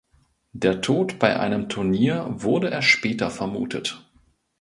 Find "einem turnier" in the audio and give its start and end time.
1.39-2.25